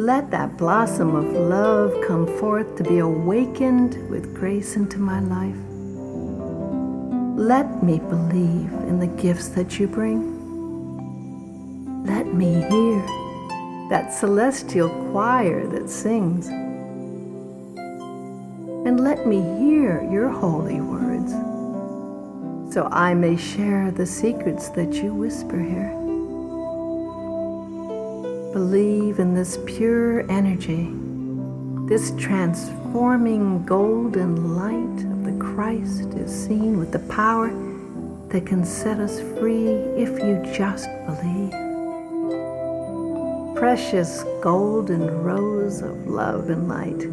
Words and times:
Let 0.00 0.30
that 0.30 0.56
blossom 0.56 1.14
of 1.14 1.30
love 1.30 1.94
come 2.06 2.26
forth 2.38 2.74
to 2.76 2.82
be 2.82 3.00
awakened 3.00 4.08
with 4.08 4.34
grace 4.34 4.76
into 4.76 4.98
my 4.98 5.20
life. 5.20 5.54
Let 7.38 7.82
me 7.82 7.98
believe 7.98 8.72
in 8.88 8.98
the 8.98 9.08
gifts 9.20 9.48
that 9.48 9.78
you 9.78 9.86
bring. 9.86 10.22
Let 12.06 12.32
me 12.32 12.62
hear 12.62 13.06
that 13.90 14.14
celestial 14.14 14.88
choir 15.10 15.66
that 15.66 15.90
sings. 15.90 16.46
And 18.86 19.00
let 19.00 19.26
me 19.26 19.42
hear 19.58 20.02
your 20.10 20.30
holy 20.30 20.80
words 20.80 21.32
so 22.72 22.88
I 22.90 23.12
may 23.12 23.36
share 23.36 23.90
the 23.90 24.06
secrets 24.06 24.70
that 24.70 24.94
you 24.94 25.12
whisper 25.12 25.58
here. 25.58 25.99
Believe 28.52 29.20
in 29.20 29.32
this 29.32 29.58
pure 29.64 30.28
energy, 30.28 30.92
this 31.88 32.12
transforming 32.18 33.64
golden 33.64 34.56
light 34.56 35.04
of 35.04 35.24
the 35.24 35.38
Christ 35.38 36.14
is 36.14 36.46
seen 36.46 36.76
with 36.76 36.90
the 36.90 36.98
power 36.98 37.50
that 38.30 38.46
can 38.46 38.64
set 38.64 38.98
us 38.98 39.20
free 39.38 39.68
if 39.96 40.08
you 40.18 40.42
just 40.52 40.88
believe 41.06 41.52
precious 43.54 44.24
golden 44.40 45.06
rose 45.22 45.82
of 45.82 46.08
love 46.08 46.50
and 46.50 46.66
light. 46.66 47.06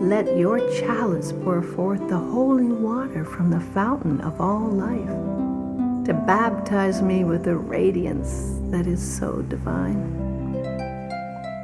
Let 0.00 0.36
your 0.36 0.60
chalice 0.78 1.32
pour 1.42 1.62
forth 1.62 2.06
the 2.08 2.18
holy 2.18 2.70
water 2.70 3.24
from 3.24 3.50
the 3.50 3.60
fountain 3.60 4.20
of 4.20 4.40
all 4.40 4.68
life 4.68 6.04
to 6.06 6.14
baptize 6.26 7.02
me 7.02 7.24
with 7.24 7.44
the 7.44 7.56
radiance 7.56 8.55
that 8.70 8.86
is 8.86 9.00
so 9.00 9.42
divine. 9.42 10.26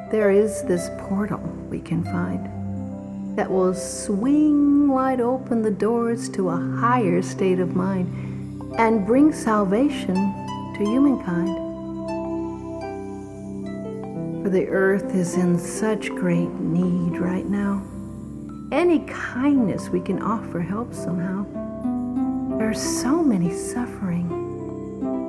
There 0.09 0.31
is 0.31 0.63
this 0.63 0.89
portal 0.99 1.39
we 1.69 1.79
can 1.79 2.03
find 2.03 3.37
that 3.37 3.49
will 3.49 3.73
swing 3.73 4.87
wide 4.87 5.19
open 5.19 5.63
the 5.63 5.71
doors 5.71 6.29
to 6.29 6.49
a 6.49 6.57
higher 6.79 7.21
state 7.21 7.59
of 7.59 7.75
mind 7.75 8.07
and 8.77 9.05
bring 9.05 9.33
salvation 9.33 10.15
to 10.15 10.79
humankind. 10.79 11.49
For 14.43 14.49
the 14.49 14.67
earth 14.67 15.15
is 15.15 15.35
in 15.35 15.57
such 15.57 16.09
great 16.09 16.49
need 16.49 17.17
right 17.17 17.45
now. 17.45 17.83
Any 18.71 18.99
kindness 19.07 19.89
we 19.89 19.99
can 19.99 20.21
offer 20.21 20.59
helps 20.59 20.97
somehow. 20.97 21.45
There 22.57 22.69
are 22.69 22.73
so 22.73 23.23
many 23.23 23.51
suffering 23.51 24.29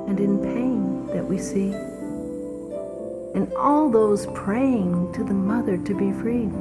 and 0.07 0.19
in 0.19 0.39
pain 0.39 0.74
that 1.15 1.23
we 1.25 1.37
see. 1.37 1.71
And 3.35 3.51
all 3.53 3.89
those 3.89 4.25
praying 4.27 5.13
to 5.13 5.23
the 5.23 5.33
Mother 5.33 5.77
to 5.77 5.93
be 5.95 6.11
freed. 6.21 6.51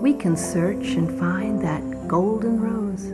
We 0.00 0.14
can 0.14 0.36
search 0.36 0.94
and 0.94 1.18
find 1.18 1.60
that 1.62 1.82
golden 2.06 2.60
rose, 2.60 3.06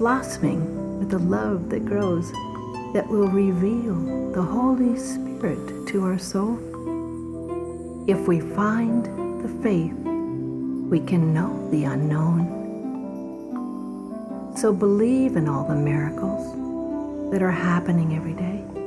blossoming 0.00 0.98
with 0.98 1.10
the 1.10 1.20
love 1.20 1.70
that 1.70 1.84
grows, 1.84 2.28
that 2.92 3.06
will 3.08 3.28
reveal 3.28 3.94
the 4.32 4.42
Holy 4.42 4.98
Spirit 4.98 5.86
to 5.88 6.04
our 6.04 6.18
soul. 6.18 6.58
If 8.08 8.26
we 8.26 8.40
find 8.40 9.04
the 9.44 9.62
faith, 9.62 9.94
we 10.90 10.98
can 10.98 11.32
know 11.32 11.70
the 11.70 11.84
unknown. 11.84 12.56
So 14.56 14.72
believe 14.72 15.36
in 15.36 15.48
all 15.48 15.62
the 15.62 15.76
miracles 15.76 16.67
that 17.30 17.42
are 17.42 17.50
happening 17.50 18.16
every 18.16 18.34
day. 18.34 18.77